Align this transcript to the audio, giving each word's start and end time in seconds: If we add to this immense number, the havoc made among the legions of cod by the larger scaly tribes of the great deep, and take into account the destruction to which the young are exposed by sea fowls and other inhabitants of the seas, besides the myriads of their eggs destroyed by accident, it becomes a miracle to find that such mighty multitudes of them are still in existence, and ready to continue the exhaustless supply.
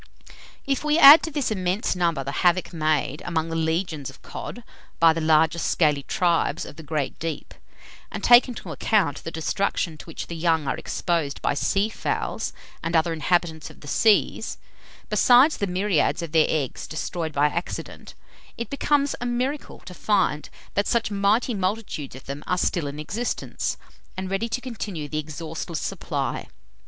If 0.65 0.83
we 0.83 0.97
add 0.97 1.21
to 1.21 1.29
this 1.31 1.51
immense 1.51 1.95
number, 1.95 2.23
the 2.23 2.31
havoc 2.41 2.73
made 2.73 3.21
among 3.23 3.49
the 3.49 3.55
legions 3.55 4.09
of 4.09 4.23
cod 4.23 4.63
by 4.99 5.13
the 5.13 5.21
larger 5.21 5.59
scaly 5.59 6.01
tribes 6.01 6.65
of 6.65 6.75
the 6.75 6.81
great 6.81 7.19
deep, 7.19 7.53
and 8.11 8.23
take 8.23 8.47
into 8.47 8.71
account 8.71 9.23
the 9.23 9.29
destruction 9.29 9.99
to 9.99 10.05
which 10.07 10.25
the 10.25 10.35
young 10.35 10.67
are 10.67 10.75
exposed 10.75 11.39
by 11.43 11.53
sea 11.53 11.87
fowls 11.87 12.51
and 12.81 12.95
other 12.95 13.13
inhabitants 13.13 13.69
of 13.69 13.81
the 13.81 13.87
seas, 13.87 14.57
besides 15.07 15.57
the 15.57 15.67
myriads 15.67 16.23
of 16.23 16.31
their 16.31 16.47
eggs 16.49 16.87
destroyed 16.87 17.31
by 17.31 17.45
accident, 17.45 18.15
it 18.57 18.71
becomes 18.71 19.13
a 19.21 19.27
miracle 19.27 19.81
to 19.81 19.93
find 19.93 20.49
that 20.73 20.87
such 20.87 21.11
mighty 21.11 21.53
multitudes 21.53 22.15
of 22.15 22.25
them 22.25 22.43
are 22.47 22.57
still 22.57 22.87
in 22.87 22.97
existence, 22.99 23.77
and 24.17 24.31
ready 24.31 24.49
to 24.49 24.61
continue 24.61 25.07
the 25.07 25.19
exhaustless 25.19 25.79
supply. 25.79 26.47